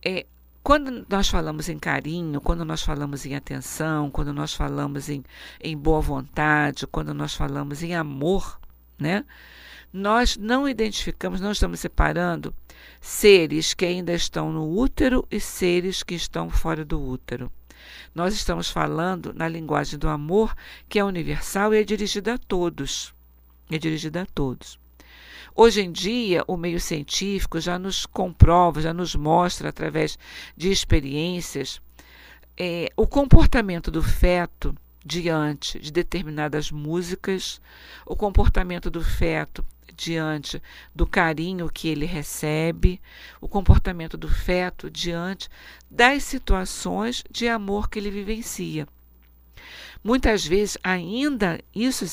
É, 0.04 0.26
quando 0.62 1.06
nós 1.08 1.28
falamos 1.28 1.68
em 1.68 1.78
carinho, 1.78 2.40
quando 2.40 2.64
nós 2.64 2.82
falamos 2.82 3.24
em 3.24 3.34
atenção, 3.34 4.10
quando 4.10 4.32
nós 4.32 4.54
falamos 4.54 5.08
em, 5.08 5.22
em 5.60 5.76
boa 5.76 6.00
vontade, 6.00 6.86
quando 6.86 7.14
nós 7.14 7.34
falamos 7.34 7.82
em 7.82 7.94
amor, 7.94 8.60
né? 8.98 9.24
Nós 9.92 10.36
não 10.36 10.68
identificamos, 10.68 11.40
não 11.40 11.50
estamos 11.50 11.80
separando 11.80 12.54
seres 13.00 13.74
que 13.74 13.84
ainda 13.84 14.12
estão 14.12 14.52
no 14.52 14.76
útero 14.78 15.26
e 15.30 15.40
seres 15.40 16.02
que 16.02 16.14
estão 16.14 16.50
fora 16.50 16.84
do 16.84 17.00
útero. 17.00 17.50
Nós 18.14 18.34
estamos 18.34 18.68
falando 18.70 19.32
na 19.32 19.48
linguagem 19.48 19.98
do 19.98 20.08
amor, 20.08 20.54
que 20.88 20.98
é 20.98 21.04
universal 21.04 21.72
e 21.74 21.78
é 21.78 21.84
dirigida 21.84 22.34
a 22.34 22.38
todos. 22.38 23.14
É 23.70 23.78
dirigida 23.78 24.22
a 24.22 24.26
todos. 24.26 24.78
Hoje 25.54 25.80
em 25.80 25.90
dia, 25.90 26.44
o 26.46 26.56
meio 26.56 26.80
científico 26.80 27.60
já 27.60 27.78
nos 27.78 28.06
comprova, 28.06 28.80
já 28.80 28.94
nos 28.94 29.14
mostra, 29.14 29.68
através 29.68 30.18
de 30.56 30.70
experiências, 30.70 31.80
é, 32.56 32.90
o 32.96 33.06
comportamento 33.06 33.90
do 33.90 34.02
feto 34.02 34.74
diante 35.04 35.78
de 35.78 35.90
determinadas 35.90 36.70
músicas, 36.70 37.60
o 38.06 38.14
comportamento 38.14 38.90
do 38.90 39.02
feto 39.02 39.64
diante 40.00 40.62
do 40.94 41.06
carinho 41.06 41.68
que 41.68 41.88
ele 41.88 42.06
recebe, 42.06 43.00
o 43.40 43.46
comportamento 43.46 44.16
do 44.16 44.28
feto 44.28 44.90
diante 44.90 45.48
das 45.90 46.24
situações 46.24 47.22
de 47.30 47.46
amor 47.46 47.90
que 47.90 47.98
ele 47.98 48.10
vivencia. 48.10 48.88
Muitas 50.02 50.46
vezes, 50.46 50.78
ainda 50.82 51.60
isso 51.74 52.06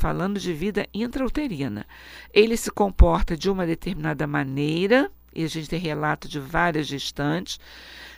falando 0.00 0.40
de 0.40 0.54
vida 0.54 0.88
intrauterina, 0.94 1.86
ele 2.32 2.56
se 2.56 2.70
comporta 2.70 3.36
de 3.36 3.50
uma 3.50 3.66
determinada 3.66 4.26
maneira, 4.26 5.10
e 5.34 5.44
a 5.44 5.48
gente 5.48 5.68
tem 5.68 5.78
relato 5.78 6.26
de 6.26 6.40
várias 6.40 6.86
gestantes, 6.86 7.60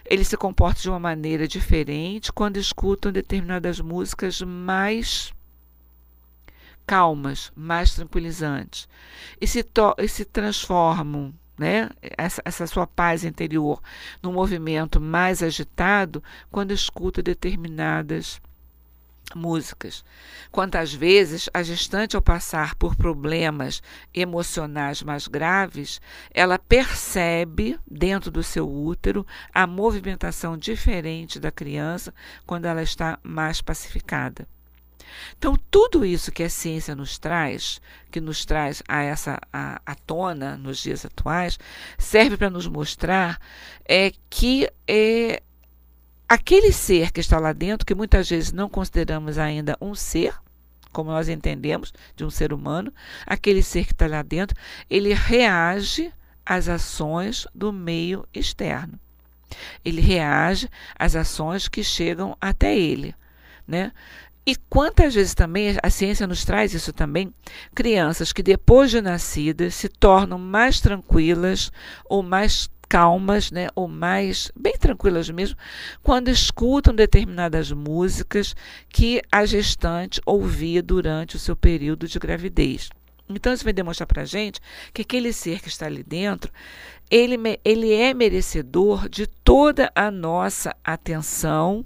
ele 0.04 0.24
se 0.24 0.36
comporta 0.36 0.80
de 0.80 0.88
uma 0.88 1.00
maneira 1.00 1.48
diferente 1.48 2.32
quando 2.32 2.56
escutam 2.56 3.10
determinadas 3.10 3.80
músicas 3.80 4.40
mais 4.40 5.32
calmas, 6.88 7.52
mais 7.54 7.94
tranquilizantes, 7.94 8.88
e 9.38 9.46
se, 9.46 9.62
e 9.98 10.08
se 10.08 10.24
transformam 10.24 11.34
né, 11.58 11.90
essa, 12.00 12.40
essa, 12.46 12.66
sua 12.66 12.86
paz 12.86 13.24
interior 13.24 13.82
num 14.22 14.32
movimento 14.32 14.98
mais 14.98 15.42
agitado 15.42 16.22
quando 16.50 16.72
escuta 16.72 17.22
determinadas 17.22 18.40
músicas. 19.34 20.02
Quantas 20.50 20.94
vezes 20.94 21.50
a 21.52 21.62
gestante, 21.62 22.16
ao 22.16 22.22
passar 22.22 22.74
por 22.76 22.96
problemas 22.96 23.82
emocionais 24.14 25.02
mais 25.02 25.28
graves, 25.28 26.00
ela 26.32 26.58
percebe 26.58 27.78
dentro 27.86 28.30
do 28.30 28.42
seu 28.42 28.66
útero 28.66 29.26
a 29.52 29.66
movimentação 29.66 30.56
diferente 30.56 31.38
da 31.38 31.50
criança 31.50 32.14
quando 32.46 32.64
ela 32.64 32.82
está 32.82 33.18
mais 33.22 33.60
pacificada. 33.60 34.48
Então, 35.36 35.56
tudo 35.70 36.04
isso 36.04 36.32
que 36.32 36.42
a 36.42 36.50
ciência 36.50 36.94
nos 36.94 37.18
traz, 37.18 37.80
que 38.10 38.20
nos 38.20 38.44
traz 38.44 38.82
a 38.88 39.02
essa 39.02 39.38
a, 39.52 39.80
a 39.84 39.94
tona 39.94 40.56
nos 40.56 40.78
dias 40.78 41.04
atuais, 41.04 41.58
serve 41.96 42.36
para 42.36 42.50
nos 42.50 42.66
mostrar 42.66 43.40
é 43.84 44.12
que 44.28 44.68
é, 44.86 45.42
aquele 46.28 46.72
ser 46.72 47.10
que 47.10 47.20
está 47.20 47.38
lá 47.38 47.52
dentro, 47.52 47.86
que 47.86 47.94
muitas 47.94 48.28
vezes 48.28 48.52
não 48.52 48.68
consideramos 48.68 49.38
ainda 49.38 49.76
um 49.80 49.94
ser, 49.94 50.34
como 50.92 51.10
nós 51.10 51.28
entendemos 51.28 51.92
de 52.14 52.24
um 52.24 52.30
ser 52.30 52.52
humano, 52.52 52.92
aquele 53.26 53.62
ser 53.62 53.86
que 53.86 53.92
está 53.92 54.06
lá 54.06 54.22
dentro, 54.22 54.56
ele 54.90 55.14
reage 55.14 56.12
às 56.44 56.68
ações 56.68 57.46
do 57.54 57.72
meio 57.72 58.26
externo. 58.34 58.98
Ele 59.84 60.00
reage 60.00 60.68
às 60.98 61.16
ações 61.16 61.68
que 61.68 61.82
chegam 61.82 62.36
até 62.40 62.76
ele, 62.76 63.14
né? 63.66 63.92
E 64.48 64.56
quantas 64.70 65.14
vezes 65.14 65.34
também 65.34 65.76
a 65.82 65.90
ciência 65.90 66.26
nos 66.26 66.42
traz 66.42 66.72
isso 66.72 66.90
também, 66.90 67.34
crianças 67.74 68.32
que 68.32 68.42
depois 68.42 68.90
de 68.90 69.02
nascidas 69.02 69.74
se 69.74 69.90
tornam 69.90 70.38
mais 70.38 70.80
tranquilas 70.80 71.70
ou 72.06 72.22
mais 72.22 72.70
calmas, 72.88 73.50
né, 73.50 73.68
ou 73.76 73.86
mais 73.86 74.50
bem 74.56 74.72
tranquilas 74.72 75.28
mesmo, 75.28 75.54
quando 76.02 76.30
escutam 76.30 76.94
determinadas 76.94 77.70
músicas 77.70 78.56
que 78.88 79.20
a 79.30 79.44
gestante 79.44 80.18
ouvia 80.24 80.82
durante 80.82 81.36
o 81.36 81.38
seu 81.38 81.54
período 81.54 82.08
de 82.08 82.18
gravidez. 82.18 82.88
Então, 83.28 83.52
isso 83.52 83.64
vai 83.64 83.74
demonstrar 83.74 84.06
para 84.06 84.22
a 84.22 84.24
gente 84.24 84.62
que 84.94 85.02
aquele 85.02 85.30
ser 85.30 85.60
que 85.60 85.68
está 85.68 85.84
ali 85.84 86.02
dentro, 86.02 86.50
ele, 87.10 87.36
ele 87.62 87.92
é 87.92 88.14
merecedor 88.14 89.10
de 89.10 89.26
toda 89.26 89.92
a 89.94 90.10
nossa 90.10 90.74
atenção, 90.82 91.84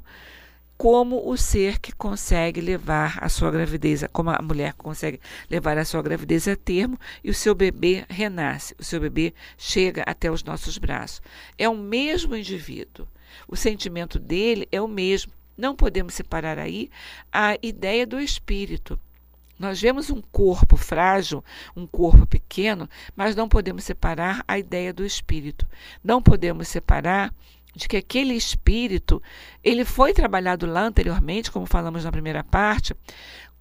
como 0.83 1.31
o 1.31 1.37
ser 1.37 1.79
que 1.79 1.93
consegue 1.93 2.61
levar 2.61 3.17
a 3.23 3.29
sua 3.29 3.53
gravidez, 3.53 4.05
como 4.13 4.31
a 4.31 4.43
mulher 4.43 4.73
consegue 4.73 5.21
levar 5.49 5.79
a 5.79 5.85
sua 5.85 6.03
gravidez 6.03 6.49
a 6.49 6.57
termo 6.57 6.99
e 7.23 7.31
o 7.31 7.35
seu 7.35 7.55
bebê 7.55 8.05
renasce, 8.09 8.75
o 8.81 8.83
seu 8.83 8.99
bebê 8.99 9.33
chega 9.57 10.03
até 10.05 10.29
os 10.29 10.43
nossos 10.43 10.79
braços. 10.79 11.23
É 11.57 11.69
o 11.69 11.77
mesmo 11.77 12.35
indivíduo. 12.35 13.07
O 13.47 13.55
sentimento 13.55 14.19
dele 14.19 14.67
é 14.73 14.81
o 14.81 14.89
mesmo. 14.89 15.33
Não 15.57 15.77
podemos 15.77 16.15
separar 16.15 16.59
aí 16.59 16.91
a 17.31 17.57
ideia 17.63 18.05
do 18.05 18.19
espírito. 18.19 18.99
Nós 19.61 19.81
vemos 19.81 20.11
um 20.11 20.21
corpo 20.21 20.77
frágil, 20.77 21.45
um 21.77 21.87
corpo 21.87 22.27
pequeno, 22.27 22.91
mas 23.15 23.37
não 23.37 23.49
podemos 23.49 23.85
separar 23.85 24.43
a 24.49 24.59
ideia 24.59 24.93
do 24.93 25.07
espírito. 25.07 25.65
Não 26.03 26.21
podemos 26.21 26.67
separar 26.67 27.33
de 27.75 27.89
que 27.89 27.97
aquele 27.97 28.35
espírito, 28.35 29.23
ele 29.63 29.85
foi 29.85 30.13
trabalhado 30.13 30.67
lá 30.67 30.85
anteriormente, 30.85 31.51
como 31.51 31.67
falamos 31.67 32.05
na 32.05 32.13
primeira 32.13 32.45
parte, 32.45 32.95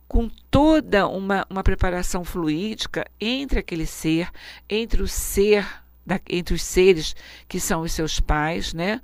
com 0.07 0.29
toda 0.49 1.07
uma, 1.07 1.45
uma 1.49 1.63
preparação 1.63 2.23
fluídica 2.23 3.05
entre 3.19 3.59
aquele 3.59 3.85
ser, 3.85 4.29
entre 4.69 5.01
o 5.01 5.07
ser, 5.07 5.65
da, 6.05 6.19
entre 6.29 6.53
os 6.53 6.63
seres 6.63 7.15
que 7.47 7.59
são 7.59 7.81
os 7.81 7.93
seus 7.93 8.19
pais, 8.19 8.73
né? 8.73 9.01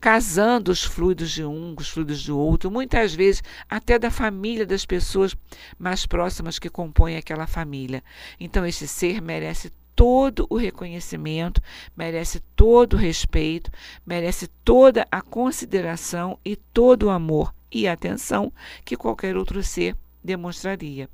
casando 0.00 0.72
os 0.72 0.82
fluidos 0.82 1.30
de 1.30 1.44
um 1.44 1.74
com 1.74 1.82
os 1.82 1.90
fluidos 1.90 2.24
do 2.24 2.38
outro, 2.38 2.70
muitas 2.70 3.14
vezes 3.14 3.42
até 3.68 3.98
da 3.98 4.10
família 4.10 4.64
das 4.64 4.86
pessoas 4.86 5.36
mais 5.78 6.06
próximas 6.06 6.58
que 6.58 6.70
compõem 6.70 7.16
aquela 7.16 7.46
família. 7.46 8.02
Então, 8.38 8.64
esse 8.64 8.88
ser 8.88 9.20
merece 9.20 9.70
todo 9.94 10.46
o 10.48 10.56
reconhecimento, 10.56 11.62
merece 11.96 12.40
todo 12.56 12.94
o 12.94 12.98
respeito, 12.98 13.70
merece 14.06 14.46
toda 14.64 15.06
a 15.10 15.20
consideração 15.20 16.38
e 16.44 16.56
todo 16.56 17.04
o 17.04 17.10
amor 17.10 17.54
e 17.70 17.86
atenção 17.86 18.52
que 18.84 18.96
qualquer 18.96 19.36
outro 19.36 19.62
ser 19.62 19.96
demonstraria. 20.22 21.08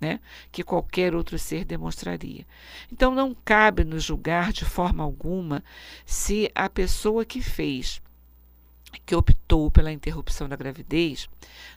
Né? 0.00 0.18
que 0.50 0.64
qualquer 0.64 1.14
outro 1.14 1.38
ser 1.38 1.64
demonstraria. 1.64 2.44
Então, 2.90 3.14
não 3.14 3.36
cabe 3.44 3.84
nos 3.84 4.02
julgar 4.02 4.52
de 4.52 4.64
forma 4.64 5.04
alguma 5.04 5.62
se 6.04 6.50
a 6.56 6.68
pessoa 6.68 7.24
que 7.24 7.40
fez 7.40 8.02
que 9.00 9.14
optou 9.14 9.70
pela 9.70 9.92
interrupção 9.92 10.48
da 10.48 10.56
gravidez, 10.56 11.28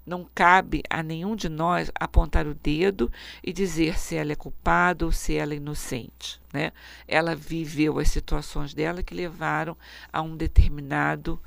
não 0.06 0.28
cabe 0.36 0.84
a 0.89 1.01
nenhum 1.01 1.36
de 1.36 1.49
nós 1.49 1.91
apontar 1.99 2.47
o 2.47 2.54
dedo 2.54 3.12
e 3.43 3.54
dizer 3.54 3.97
se 3.97 4.15
ela 4.15 4.32
é 4.32 4.36
culpada 4.36 5.06
ou 5.06 5.12
se 5.12 5.36
ela 5.36 5.54
é 5.54 5.58
inocente. 5.58 6.39
Né? 6.54 6.71
Ela 7.08 7.36
viveu 7.36 7.99
as 7.99 8.10
situações 8.10 8.73
dela 8.73 9.04
que 9.04 9.13
levaram 9.13 9.78
a 10.12 10.21
um 10.21 10.36
determinado 10.36 11.39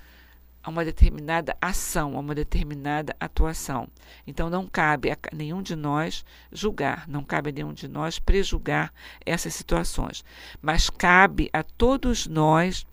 a 0.63 0.71
uma 0.71 0.85
determinada 0.85 1.57
ação, 1.63 2.17
a 2.17 2.21
uma 2.21 2.35
determinada 2.35 3.17
atuação. 3.19 3.89
Então 4.27 4.51
não 4.51 4.67
cabe 4.67 5.11
a 5.11 5.17
nenhum 5.33 5.63
de 5.63 5.75
nós 5.75 6.25
julgar, 6.53 7.09
não 7.09 7.23
cabe 7.25 7.49
a 7.49 7.53
nenhum 7.53 7.73
de 7.73 7.89
nós 7.89 8.19
prejulgar 8.19 8.93
essas 9.25 9.55
situações, 9.55 10.25
mas 10.61 10.91
cabe 10.91 11.49
a 11.53 11.63
todos 11.63 12.27
nós 12.27 12.87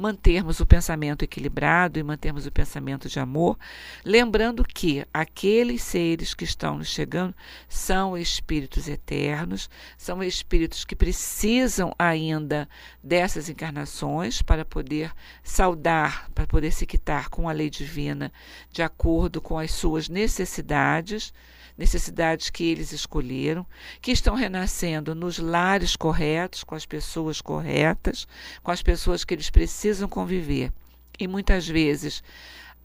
mantermos 0.00 0.58
o 0.58 0.66
pensamento 0.66 1.22
equilibrado 1.22 1.98
e 1.98 2.02
mantermos 2.02 2.46
o 2.46 2.50
pensamento 2.50 3.08
de 3.08 3.20
amor, 3.20 3.58
lembrando 4.04 4.64
que 4.64 5.06
aqueles 5.12 5.82
seres 5.82 6.34
que 6.34 6.44
estão 6.44 6.78
nos 6.78 6.88
chegando 6.88 7.34
são 7.68 8.16
espíritos 8.16 8.88
eternos, 8.88 9.68
são 9.96 10.22
espíritos 10.22 10.84
que 10.84 10.96
precisam 10.96 11.94
ainda 11.98 12.68
dessas 13.02 13.48
encarnações 13.48 14.42
para 14.42 14.64
poder 14.64 15.12
saudar, 15.44 16.30
para 16.34 16.46
poder 16.46 16.72
se 16.72 16.86
quitar 16.86 17.28
com 17.28 17.48
a 17.48 17.52
lei 17.52 17.68
divina 17.68 18.32
de 18.70 18.82
acordo 18.82 19.40
com 19.40 19.58
as 19.58 19.70
suas 19.70 20.08
necessidades 20.08 21.32
necessidades 21.80 22.50
que 22.50 22.62
eles 22.70 22.92
escolheram, 22.92 23.66
que 24.02 24.12
estão 24.12 24.34
renascendo 24.34 25.14
nos 25.14 25.38
lares 25.38 25.96
corretos, 25.96 26.62
com 26.62 26.74
as 26.74 26.84
pessoas 26.84 27.40
corretas, 27.40 28.28
com 28.62 28.70
as 28.70 28.82
pessoas 28.82 29.24
que 29.24 29.32
eles 29.32 29.48
precisam 29.48 30.06
conviver. 30.06 30.70
E 31.18 31.26
muitas 31.26 31.66
vezes 31.66 32.22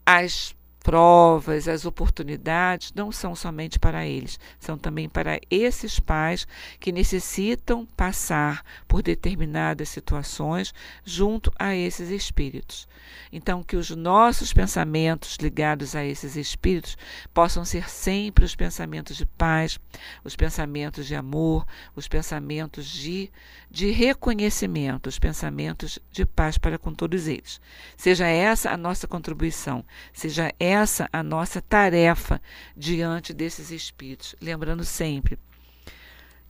as 0.05 0.55
provas, 0.85 1.67
as 1.67 1.83
oportunidades 1.83 2.93
não 2.93 3.11
são 3.11 3.35
somente 3.35 3.79
para 3.79 4.05
eles, 4.05 4.39
são 4.59 4.77
também 4.77 5.09
para 5.09 5.39
esses 5.49 5.99
pais 5.99 6.47
que 6.79 6.91
necessitam 6.91 7.87
passar 7.97 8.63
por 8.87 9.01
determinadas 9.01 9.89
situações 9.89 10.75
junto 11.03 11.51
a 11.57 11.75
esses 11.75 12.11
espíritos. 12.11 12.87
Então, 13.31 13.63
que 13.63 13.75
os 13.75 13.89
nossos 13.89 14.53
pensamentos 14.53 15.37
ligados 15.41 15.95
a 15.95 16.05
esses 16.05 16.35
espíritos 16.35 16.95
possam 17.33 17.65
ser 17.65 17.89
sempre 17.89 18.45
os 18.45 18.55
pensamentos 18.55 19.17
de 19.17 19.25
paz, 19.25 19.79
os 20.23 20.35
pensamentos 20.35 21.07
de 21.07 21.15
amor, 21.15 21.65
os 21.95 22.07
pensamentos 22.07 22.85
de, 22.85 23.31
de 23.71 23.89
reconhecimento, 23.89 25.07
os 25.07 25.17
pensamentos 25.17 25.97
de 26.11 26.27
paz 26.27 26.59
para 26.59 26.77
com 26.77 26.93
todos 26.93 27.27
eles. 27.27 27.59
Seja 27.97 28.27
essa 28.27 28.69
a 28.69 28.77
nossa 28.77 29.07
contribuição, 29.07 29.83
seja 30.13 30.53
essa 30.59 30.74
essa 30.75 31.09
a 31.11 31.23
nossa 31.23 31.61
tarefa 31.61 32.41
diante 32.75 33.33
desses 33.33 33.71
espíritos. 33.71 34.35
Lembrando 34.41 34.83
sempre 34.83 35.39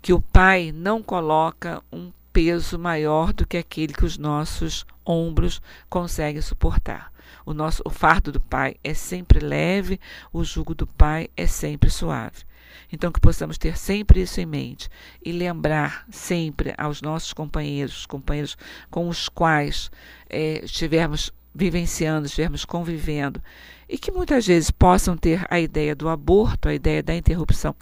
que 0.02 0.14
o 0.14 0.22
Pai 0.22 0.72
não 0.74 1.02
coloca 1.02 1.84
um 1.92 2.12
peso 2.34 2.78
maior 2.78 3.32
do 3.32 3.48
que 3.48 3.58
aquele 3.58 3.94
que 3.94 4.06
os 4.06 4.18
nossos 4.18 4.86
ombros 5.06 5.62
conseguem 5.90 6.42
suportar. 6.42 7.12
O 7.46 7.54
nosso 7.54 7.82
o 7.86 7.90
fardo 7.90 8.32
do 8.32 8.40
Pai 8.40 8.76
é 8.84 8.94
sempre 8.94 9.40
leve, 9.40 10.00
o 10.34 10.44
jugo 10.44 10.76
do 10.76 10.86
Pai 10.86 11.30
é 11.38 11.48
sempre 11.48 11.90
suave. 11.90 12.44
Então 12.92 13.12
que 13.12 13.20
possamos 13.20 13.58
ter 13.58 13.78
sempre 13.78 14.22
isso 14.22 14.40
em 14.42 14.46
mente 14.46 14.90
e 15.24 15.32
lembrar 15.32 16.06
sempre 16.10 16.74
aos 16.78 17.02
nossos 17.02 17.34
companheiros, 17.34 18.06
companheiros 18.06 18.58
com 18.90 19.08
os 19.08 19.30
quais 19.30 19.90
é, 20.30 20.64
estivermos 20.64 21.32
vivenciando, 21.54 22.26
estivermos 22.26 22.66
convivendo, 22.66 23.42
e 23.88 23.98
que 23.98 24.12
muitas 24.12 24.46
vezes 24.46 24.72
possam 24.72 25.16
ter 25.16 25.46
a 25.50 25.60
ideia 25.60 25.96
do 25.96 26.10
aborto, 26.10 26.68
a 26.68 26.74
ideia 26.74 27.02
da 27.02 27.16
interrupção 27.16 27.76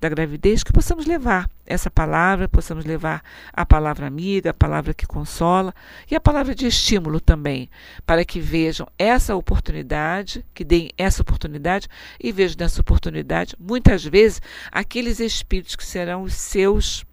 da 0.00 0.08
gravidez, 0.08 0.62
que 0.62 0.72
possamos 0.72 1.06
levar 1.06 1.48
essa 1.66 1.90
palavra, 1.90 2.48
possamos 2.48 2.84
levar 2.84 3.22
a 3.52 3.64
palavra 3.64 4.06
amiga, 4.06 4.50
a 4.50 4.54
palavra 4.54 4.92
que 4.92 5.06
consola 5.06 5.74
e 6.10 6.14
a 6.14 6.20
palavra 6.20 6.54
de 6.54 6.66
estímulo 6.66 7.20
também, 7.20 7.70
para 8.04 8.24
que 8.24 8.40
vejam 8.40 8.88
essa 8.98 9.36
oportunidade, 9.36 10.44
que 10.52 10.64
deem 10.64 10.90
essa 10.98 11.22
oportunidade 11.22 11.88
e 12.18 12.32
vejam 12.32 12.56
nessa 12.58 12.80
oportunidade, 12.80 13.54
muitas 13.58 14.04
vezes, 14.04 14.42
aqueles 14.72 15.20
espíritos 15.20 15.76
que 15.76 15.84
serão 15.84 16.22
os 16.22 16.34
seus 16.34 17.04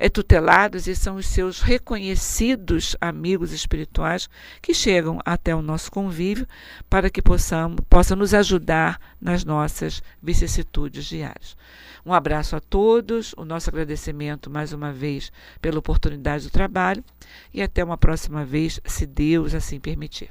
é, 0.00 0.08
tutelados 0.08 0.86
e 0.86 0.96
são 0.96 1.16
os 1.16 1.26
seus 1.26 1.60
reconhecidos 1.60 2.96
amigos 2.98 3.52
espirituais 3.52 4.30
que 4.62 4.72
chegam 4.72 5.20
até 5.26 5.54
o 5.54 5.60
nosso 5.60 5.92
convívio 5.92 6.48
para 6.88 7.10
que 7.10 7.20
possamos, 7.20 7.80
possam 7.88 8.16
nos 8.16 8.32
ajudar 8.32 8.98
nas 9.20 9.44
nossas 9.44 10.02
vicissitudes 10.22 11.04
diárias. 11.04 11.54
Um 12.04 12.14
abraço 12.14 12.56
a 12.56 12.60
todos, 12.60 13.34
o 13.36 13.44
nosso 13.44 13.68
agradecimento 13.68 14.48
mais 14.48 14.72
uma 14.72 14.90
vez 14.90 15.30
pela 15.60 15.78
oportunidade 15.78 16.44
do 16.44 16.50
trabalho 16.50 17.04
e 17.52 17.60
até 17.60 17.84
uma 17.84 17.98
próxima 17.98 18.42
vez, 18.42 18.80
se 18.86 19.04
Deus 19.04 19.54
assim 19.54 19.78
permitir. 19.78 20.30